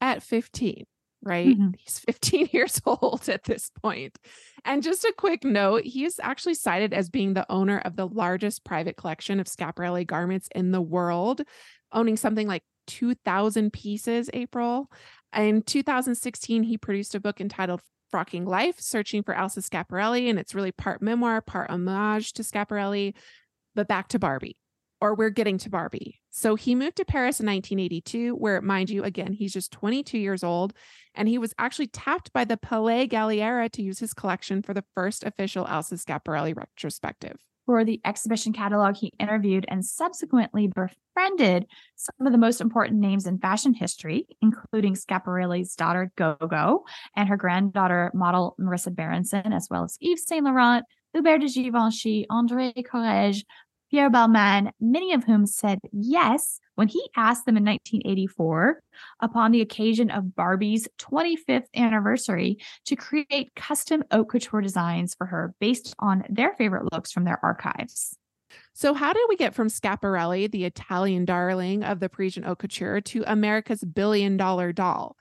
[0.00, 0.86] At 15
[1.24, 1.48] right?
[1.48, 1.70] Mm-hmm.
[1.78, 4.18] He's 15 years old at this point.
[4.64, 8.06] And just a quick note, he is actually cited as being the owner of the
[8.06, 11.42] largest private collection of Schiaparelli garments in the world,
[11.92, 14.90] owning something like 2,000 pieces, April.
[15.36, 17.82] In 2016, he produced a book entitled
[18.12, 20.30] Frocking Life, Searching for Elsa Schiaparelli.
[20.30, 23.14] And it's really part memoir, part homage to Schiaparelli.
[23.74, 24.56] But back to Barbie
[25.04, 26.18] or we're getting to Barbie.
[26.30, 30.42] So he moved to Paris in 1982, where, mind you, again, he's just 22 years
[30.42, 30.72] old.
[31.14, 34.84] And he was actually tapped by the Palais Galliera to use his collection for the
[34.94, 37.36] first official Elsa Schiaparelli retrospective.
[37.66, 43.26] For the exhibition catalog, he interviewed and subsequently befriended some of the most important names
[43.26, 46.84] in fashion history, including Schiaparelli's daughter Gogo
[47.14, 52.26] and her granddaughter model Marisa Berenson, as well as Yves Saint Laurent, Hubert de Givenchy,
[52.28, 53.44] André Courrèges,
[53.94, 58.82] Pierre Balmain, many of whom said yes when he asked them in 1984,
[59.20, 65.54] upon the occasion of Barbie's 25th anniversary, to create custom haute couture designs for her
[65.60, 68.18] based on their favorite looks from their archives.
[68.72, 73.00] So, how did we get from Schiaparelli, the Italian darling of the Parisian haute couture,
[73.00, 75.16] to America's billion dollar doll?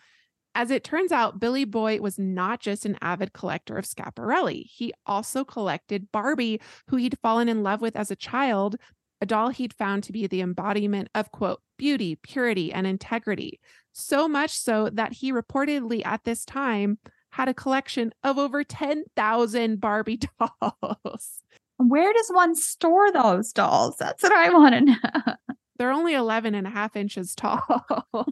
[0.55, 4.65] As it turns out, Billy Boy was not just an avid collector of Schiaparelli.
[4.65, 8.75] He also collected Barbie, who he'd fallen in love with as a child,
[9.19, 13.59] a doll he'd found to be the embodiment of, quote, beauty, purity, and integrity.
[13.93, 16.99] So much so that he reportedly at this time
[17.31, 21.41] had a collection of over 10,000 Barbie dolls.
[21.77, 23.97] Where does one store those dolls?
[23.97, 25.35] That's what I want to know.
[25.77, 27.85] They're only 11 and a half inches tall.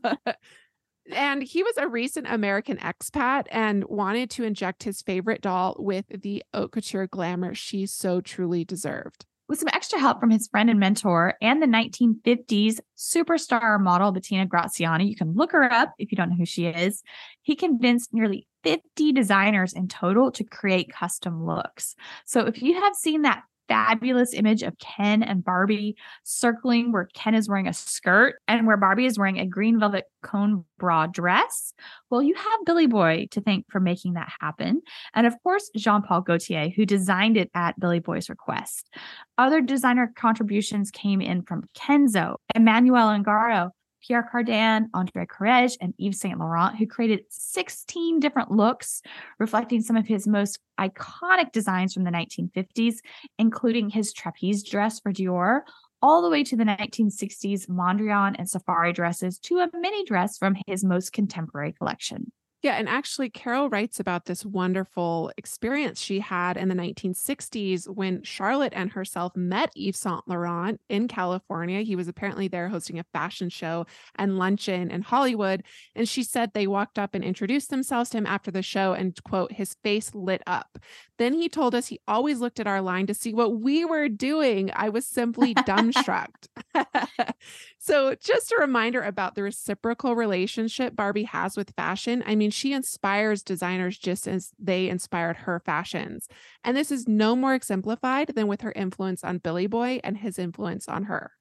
[1.14, 6.06] And he was a recent American expat and wanted to inject his favorite doll with
[6.10, 9.26] the haute couture glamour she so truly deserved.
[9.48, 14.46] With some extra help from his friend and mentor and the 1950s superstar model Bettina
[14.46, 17.04] Graziani, you can look her up if you don't know who she is.
[17.42, 21.96] He convinced nearly 50 designers in total to create custom looks.
[22.26, 27.34] So if you have seen that fabulous image of Ken and Barbie circling where Ken
[27.34, 31.74] is wearing a skirt and where Barbie is wearing a green velvet cone bra dress.
[32.10, 34.82] Well, you have Billy Boy to thank for making that happen.
[35.14, 38.94] And of course, Jean Paul Gaultier, who designed it at Billy Boy's request.
[39.38, 43.70] Other designer contributions came in from Kenzo, Emmanuel Ungaro,
[44.06, 49.02] Pierre Cardin, Andre Courrèges, and Yves Saint Laurent, who created 16 different looks
[49.40, 52.96] reflecting some of his most iconic designs from the 1950s,
[53.38, 55.62] including his trapeze dress for Dior,
[56.02, 60.56] all the way to the 1960s Mondrian and safari dresses to a mini dress from
[60.66, 62.32] his most contemporary collection.
[62.62, 68.22] Yeah, and actually, Carol writes about this wonderful experience she had in the 1960s when
[68.22, 71.82] Charlotte and herself met Yves Saint Laurent in California.
[71.82, 75.64] He was apparently there hosting a fashion show and luncheon in Hollywood.
[75.96, 79.18] And she said they walked up and introduced themselves to him after the show, and
[79.24, 80.78] quote, his face lit up.
[81.18, 84.08] Then he told us he always looked at our line to see what we were
[84.08, 84.70] doing.
[84.76, 86.28] I was simply dumbstruck.
[87.80, 92.24] so, just a reminder about the reciprocal relationship Barbie has with fashion.
[92.26, 96.28] I mean, she inspires designers just as they inspired her fashions.
[96.64, 100.40] And this is no more exemplified than with her influence on Billy Boy and his
[100.40, 101.32] influence on her.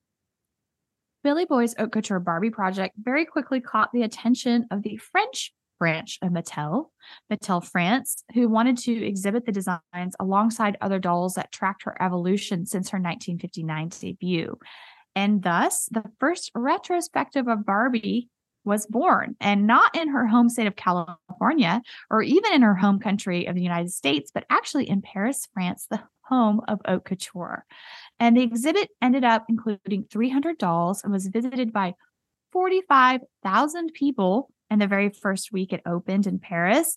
[1.22, 6.18] Billy Boy's haute couture Barbie project very quickly caught the attention of the French branch
[6.22, 6.86] of Mattel,
[7.32, 12.66] Mattel France, who wanted to exhibit the designs alongside other dolls that tracked her evolution
[12.66, 14.58] since her 1959 debut.
[15.16, 18.28] And thus, the first retrospective of Barbie
[18.64, 22.98] was born and not in her home state of California or even in her home
[22.98, 27.64] country of the United States, but actually in Paris, France, the home of haute couture.
[28.18, 31.94] And the exhibit ended up including 300 dolls and was visited by
[32.52, 36.96] 45,000 people in the very first week it opened in Paris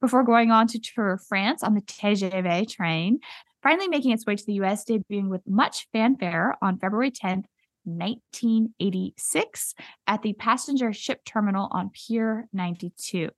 [0.00, 3.20] before going on to tour France on the TGV train,
[3.62, 7.44] finally making its way to the US, debuting with much fanfare on February 10th,
[7.86, 9.74] 1986
[10.06, 13.30] at the passenger ship terminal on Pier 92.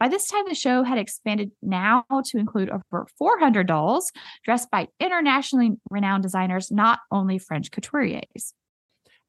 [0.00, 4.10] By this time, the show had expanded now to include over 400 dolls
[4.44, 8.52] dressed by internationally renowned designers, not only French couturiers.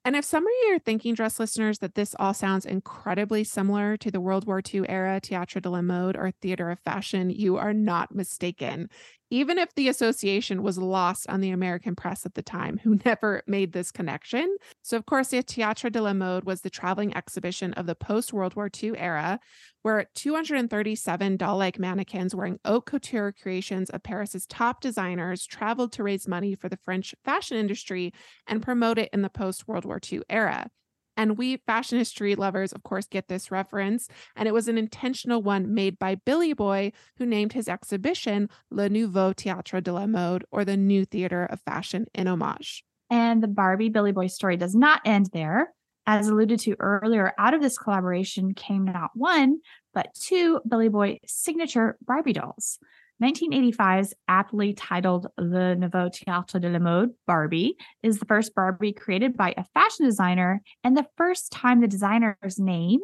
[0.05, 3.95] And if some of you are thinking, dress listeners, that this all sounds incredibly similar
[3.97, 7.57] to the World War II era Théâtre de la Mode or theater of fashion, you
[7.57, 8.89] are not mistaken
[9.33, 13.41] even if the association was lost on the American press at the time, who never
[13.47, 14.57] made this connection.
[14.83, 18.31] So, of course, the Théâtre de la Mode was the traveling exhibition of the post
[18.31, 19.39] World War II era,
[19.81, 26.03] where 237 doll like mannequins wearing haute couture creations of Paris's top designers traveled to
[26.03, 28.13] raise money for the French fashion industry
[28.45, 30.69] and promote it in the post World War II era.
[31.15, 34.07] And we fashion history lovers, of course, get this reference.
[34.35, 38.89] And it was an intentional one made by Billy Boy, who named his exhibition Le
[38.89, 42.83] Nouveau Théâtre de la Mode, or the New Theater of Fashion in homage.
[43.09, 45.73] And the Barbie Billy Boy story does not end there.
[46.05, 49.59] As alluded to earlier, out of this collaboration came not one,
[49.93, 52.79] but two Billy Boy signature Barbie dolls.
[53.21, 59.37] 1985's aptly titled Le Nouveau Théâtre de la Mode Barbie is the first Barbie created
[59.37, 62.99] by a fashion designer and the first time the designer's name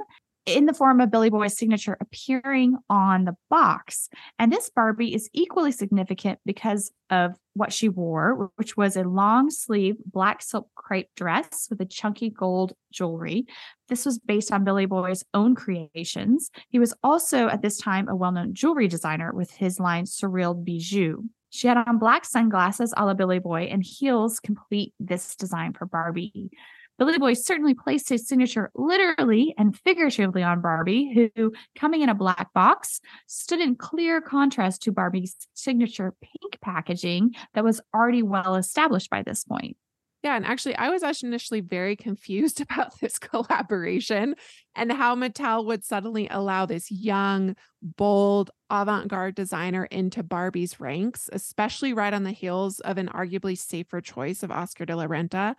[0.55, 4.09] in the form of Billy Boy's signature appearing on the box.
[4.37, 9.49] And this Barbie is equally significant because of what she wore, which was a long
[9.49, 13.45] sleeve black silk crepe dress with a chunky gold jewelry.
[13.87, 16.51] This was based on Billy Boy's own creations.
[16.69, 20.55] He was also at this time a well known jewelry designer with his line Surreal
[20.63, 21.27] Bijoux.
[21.49, 25.85] She had on black sunglasses a la Billy Boy and heels complete this design for
[25.85, 26.51] Barbie.
[26.99, 32.13] Billy Boy certainly placed his signature literally and figuratively on Barbie, who, coming in a
[32.13, 38.55] black box, stood in clear contrast to Barbie's signature pink packaging that was already well
[38.55, 39.77] established by this point.
[40.23, 44.35] Yeah, and actually, I was initially very confused about this collaboration
[44.75, 51.29] and how Mattel would suddenly allow this young, bold, avant garde designer into Barbie's ranks,
[51.31, 55.55] especially right on the heels of an arguably safer choice of Oscar de la Renta.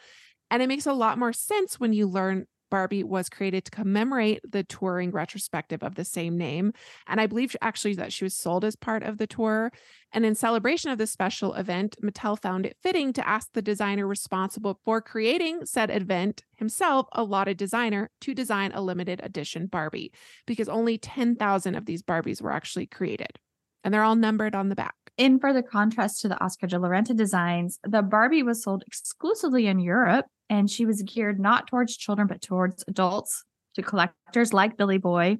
[0.50, 4.40] And it makes a lot more sense when you learn Barbie was created to commemorate
[4.48, 6.72] the touring retrospective of the same name.
[7.06, 9.72] And I believe actually that she was sold as part of the tour.
[10.12, 14.06] And in celebration of this special event, Mattel found it fitting to ask the designer
[14.06, 20.12] responsible for creating said event himself, a lauded designer, to design a limited edition Barbie,
[20.46, 23.38] because only 10,000 of these Barbies were actually created.
[23.82, 24.94] And they're all numbered on the back.
[25.16, 29.66] In further contrast to the Oscar de la Renta designs, the Barbie was sold exclusively
[29.66, 33.44] in Europe and she was geared not towards children but towards adults
[33.74, 35.38] to collectors like Billy Boy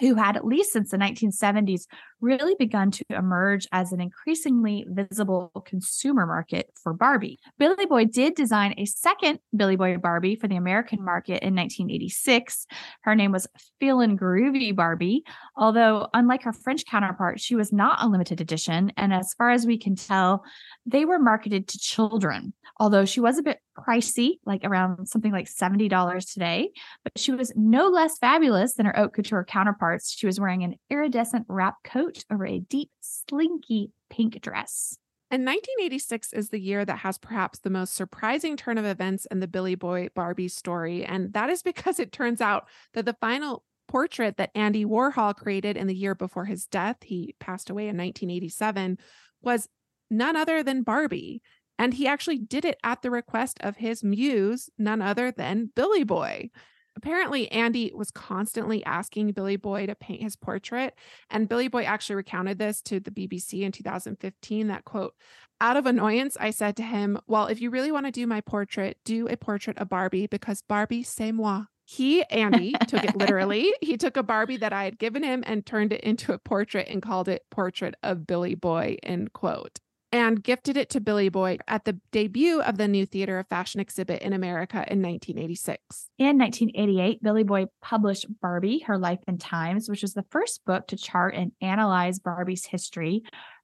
[0.00, 1.82] who had at least since the 1970s
[2.20, 7.38] really begun to emerge as an increasingly visible consumer market for Barbie.
[7.58, 12.66] Billy Boy did design a second Billy Boy Barbie for the American market in 1986.
[13.02, 13.48] Her name was
[13.80, 15.24] Feelin' Groovy Barbie,
[15.56, 18.92] although unlike her French counterpart, she was not a limited edition.
[18.96, 20.44] And as far as we can tell,
[20.86, 25.46] they were marketed to children, although she was a bit pricey, like around something like
[25.46, 26.70] $70 today,
[27.04, 30.12] but she was no less fabulous than her haute couture counterparts.
[30.12, 34.96] She was wearing an iridescent wrap coat over a deep, slinky pink dress.
[35.30, 39.40] And 1986 is the year that has perhaps the most surprising turn of events in
[39.40, 41.06] the Billy Boy Barbie story.
[41.06, 45.78] And that is because it turns out that the final portrait that Andy Warhol created
[45.78, 48.98] in the year before his death, he passed away in 1987,
[49.40, 49.68] was
[50.10, 51.40] none other than Barbie.
[51.82, 56.04] And he actually did it at the request of his muse, none other than Billy
[56.04, 56.50] Boy.
[56.94, 60.94] Apparently, Andy was constantly asking Billy Boy to paint his portrait.
[61.28, 65.14] And Billy Boy actually recounted this to the BBC in 2015 that quote,
[65.60, 68.42] out of annoyance, I said to him, Well, if you really want to do my
[68.42, 71.64] portrait, do a portrait of Barbie because Barbie, c'est moi.
[71.84, 73.74] He, Andy, took it literally.
[73.80, 76.86] He took a Barbie that I had given him and turned it into a portrait
[76.88, 79.80] and called it Portrait of Billy Boy, end quote
[80.12, 83.80] and gifted it to Billy Boy at the debut of the new Theater of Fashion
[83.80, 86.08] exhibit in America in 1986.
[86.18, 90.86] In 1988, Billy Boy published Barbie, Her Life and Times, which was the first book
[90.88, 93.22] to chart and analyze Barbie's history,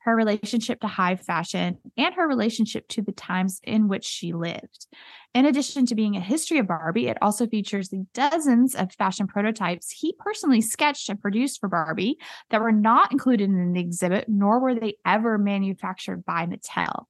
[0.08, 4.86] her relationship to high fashion, and her relationship to the times in which she lived.
[5.34, 9.26] In addition to being a history of Barbie, it also features the dozens of fashion
[9.26, 12.16] prototypes he personally sketched and produced for Barbie
[12.48, 17.04] that were not included in the exhibit, nor were they ever manufactured by Mattel.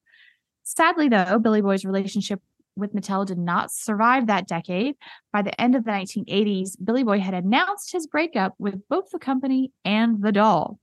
[0.64, 2.42] Sadly, though, Billy Boy's relationship
[2.74, 4.96] with Mattel did not survive that decade.
[5.32, 9.20] By the end of the 1980s, Billy Boy had announced his breakup with both the
[9.20, 10.80] company and the doll.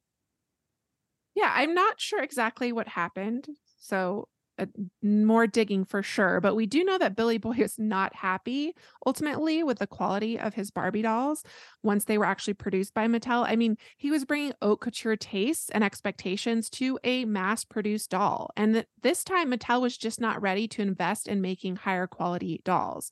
[1.36, 3.48] Yeah, I'm not sure exactly what happened.
[3.80, 4.68] So uh,
[5.04, 8.74] more digging for sure, but we do know that Billy Boy is not happy
[9.06, 11.44] ultimately with the quality of his Barbie dolls
[11.84, 13.46] once they were actually produced by Mattel.
[13.46, 18.52] I mean, he was bringing haute couture tastes and expectations to a mass produced doll.
[18.56, 22.62] And th- this time, Mattel was just not ready to invest in making higher quality
[22.64, 23.12] dolls.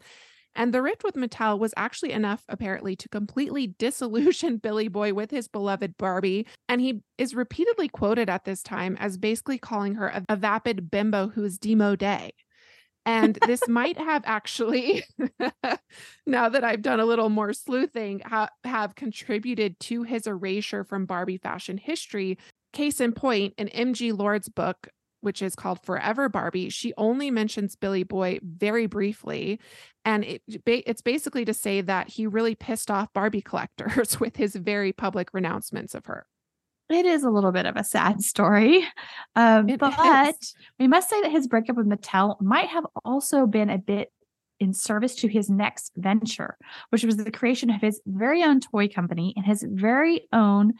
[0.55, 5.31] And the rift with Mattel was actually enough, apparently, to completely disillusion Billy Boy with
[5.31, 6.47] his beloved Barbie.
[6.69, 10.91] And he is repeatedly quoted at this time as basically calling her a, a vapid
[10.91, 12.03] bimbo who is demode.
[13.05, 15.03] And this might have actually,
[16.25, 21.05] now that I've done a little more sleuthing, ha- have contributed to his erasure from
[21.05, 22.37] Barbie fashion history.
[22.71, 24.87] Case in point, in MG Lord's book,
[25.23, 29.59] which is called Forever Barbie, she only mentions Billy Boy very briefly.
[30.05, 34.55] And it, it's basically to say that he really pissed off Barbie collectors with his
[34.55, 36.27] very public renouncements of her.
[36.89, 38.85] It is a little bit of a sad story.
[39.35, 40.53] Um, but is.
[40.79, 44.11] we must say that his breakup with Mattel might have also been a bit
[44.59, 46.55] in service to his next venture,
[46.89, 50.73] which was the creation of his very own toy company and his very own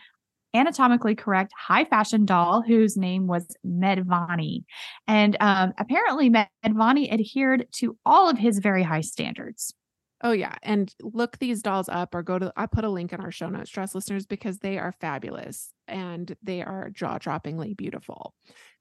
[0.54, 4.64] anatomically correct high fashion doll whose name was Mdvanii.
[5.08, 9.74] And um, apparently, Mdvanii adhered to all of his very high standards.
[10.26, 13.20] Oh yeah, and look these dolls up or go to I put a link in
[13.20, 18.34] our show notes, dress listeners, because they are fabulous and they are jaw-droppingly beautiful.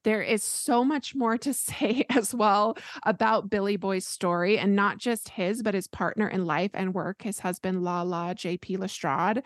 [0.05, 4.99] There is so much more to say as well about Billy Boy's story and not
[4.99, 9.43] just his, but his partner in life and work, his husband Lala JP Lestrade.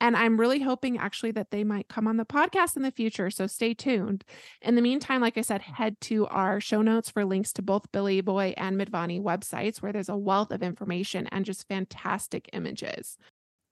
[0.00, 3.30] And I'm really hoping actually that they might come on the podcast in the future.
[3.30, 4.24] So stay tuned.
[4.62, 7.92] In the meantime, like I said, head to our show notes for links to both
[7.92, 13.18] Billy Boy and Mdvanii websites, where there's a wealth of information and just fantastic images.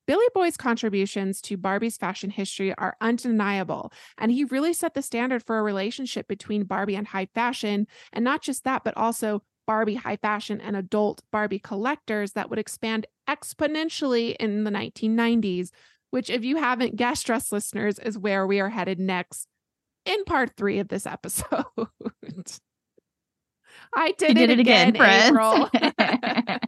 [0.06, 5.42] Billy Boy's contributions to Barbie's fashion history are undeniable, and he really set the standard
[5.42, 7.86] for a relationship between Barbie and high fashion.
[8.12, 12.58] And not just that, but also Barbie high fashion and adult Barbie collectors that would
[12.58, 15.72] expand exponentially in the 1990s
[16.10, 19.46] which, if you haven't guessed, dress listeners, is where we are headed next
[20.04, 21.64] in part three of this episode.
[23.94, 25.32] I did, did it, it again, again.
[25.32, 25.70] April.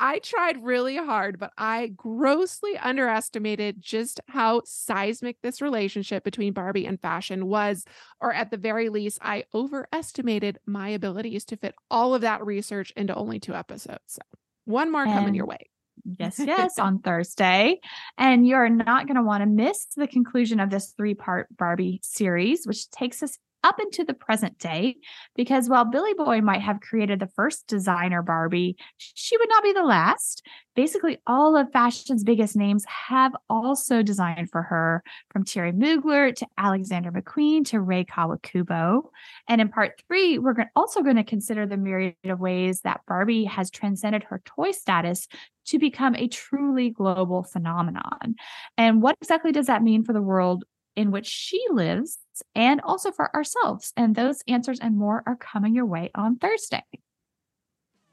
[0.00, 6.86] I tried really hard, but I grossly underestimated just how seismic this relationship between Barbie
[6.86, 7.84] and fashion was,
[8.20, 12.92] or at the very least, I overestimated my abilities to fit all of that research
[12.96, 14.00] into only two episodes.
[14.06, 14.22] So,
[14.66, 15.68] one more coming your way.
[16.04, 17.80] Yes, yes, on Thursday.
[18.16, 22.00] And you're not going to want to miss the conclusion of this three part Barbie
[22.02, 24.96] series, which takes us up into the present day.
[25.34, 29.72] Because while Billy Boy might have created the first designer Barbie, she would not be
[29.72, 30.46] the last.
[30.74, 36.46] Basically, all of fashion's biggest names have also designed for her, from Thierry Mugler to
[36.56, 39.02] Alexander McQueen to Rei Kawakubo.
[39.48, 43.44] And in part three, we're also going to consider the myriad of ways that Barbie
[43.44, 45.26] has transcended her toy status
[45.68, 48.36] to become a truly global phenomenon.
[48.76, 50.64] And what exactly does that mean for the world
[50.96, 52.18] in which she lives
[52.54, 53.92] and also for ourselves?
[53.96, 56.84] And those answers and more are coming your way on Thursday.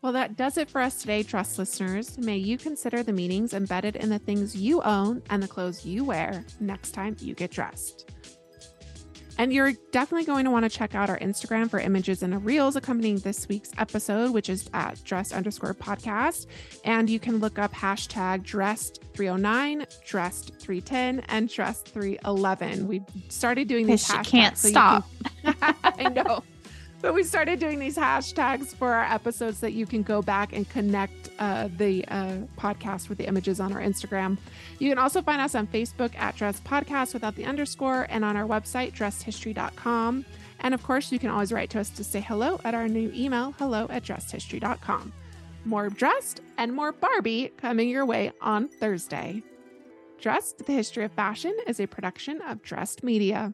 [0.02, 2.18] Well, that does it for us today, trust listeners.
[2.20, 6.04] May you consider the meanings embedded in the things you own and the clothes you
[6.04, 8.12] wear next time you get dressed.
[9.38, 12.76] And you're definitely going to want to check out our Instagram for images and reels
[12.76, 16.46] accompanying this week's episode, which is at dress underscore podcast.
[16.86, 22.88] And you can look up hashtag dressed 309, dressed 310, and dressed 311.
[22.88, 24.26] We started doing these hashtags.
[24.26, 25.06] can't so stop.
[25.44, 26.44] can- I know.
[27.06, 30.68] But we started doing these hashtags for our episodes that you can go back and
[30.68, 34.40] connect uh, the uh, podcast with the images on our Instagram.
[34.80, 38.36] You can also find us on Facebook at Dress Podcast without the underscore and on
[38.36, 40.26] our website, dressedhistory.com.
[40.62, 43.12] And of course, you can always write to us to say hello at our new
[43.14, 45.14] email, hello at dressedhistory.com.
[45.64, 49.44] More dressed and more Barbie coming your way on Thursday.
[50.20, 53.54] Dressed, the History of Fashion is a production of Dressed Media.